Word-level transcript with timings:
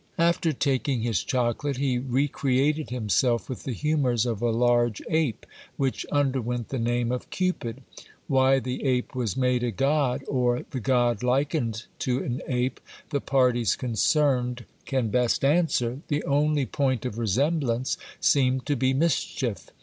After 0.17 0.51
taking'his 0.51 1.23
chocolate, 1.23 1.77
he 1.77 1.99
recreated 1.99 2.89
himself 2.89 3.47
with 3.47 3.65
the 3.65 3.71
humours 3.71 4.25
of 4.25 4.41
a 4.41 4.49
large 4.49 4.99
ape, 5.11 5.45
which 5.77 6.07
underwent 6.11 6.69
the 6.69 6.79
name 6.79 7.11
of 7.11 7.29
Cupid: 7.29 7.83
why 8.25 8.57
the 8.57 8.83
ape 8.83 9.13
was 9.13 9.37
made 9.37 9.61
a 9.61 9.69
god, 9.69 10.23
or 10.27 10.65
the 10.71 10.79
god 10.79 11.21
likened 11.21 11.83
to 11.99 12.17
an 12.23 12.41
ape, 12.47 12.79
the 13.11 13.21
parties 13.21 13.75
concerned 13.75 14.65
can 14.87 15.09
best 15.09 15.45
answer; 15.45 15.99
the 16.07 16.23
only 16.23 16.65
point 16.65 17.05
of 17.05 17.19
resemblance 17.19 17.95
seemed 18.19 18.65
to 18.65 18.75
be 18.75 18.95
mischief. 18.95 19.69